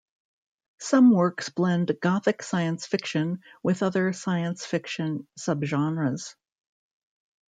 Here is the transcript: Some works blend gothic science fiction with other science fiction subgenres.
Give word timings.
Some 0.79 1.11
works 1.11 1.49
blend 1.49 1.95
gothic 2.01 2.41
science 2.41 2.87
fiction 2.87 3.43
with 3.61 3.83
other 3.83 4.13
science 4.13 4.65
fiction 4.65 5.27
subgenres. 5.39 6.33